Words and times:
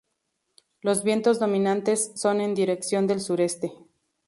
Los 0.81 1.03
vientos 1.03 1.37
dominantes 1.37 2.11
son 2.15 2.41
en 2.41 2.55
dirección 2.55 3.05
del 3.05 3.21
sureste. 3.21 3.71